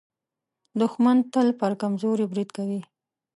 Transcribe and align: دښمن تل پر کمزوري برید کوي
دښمن 0.79 1.17
تل 1.33 1.47
پر 1.59 1.71
کمزوري 1.81 2.25
برید 2.31 2.49
کوي 2.57 2.81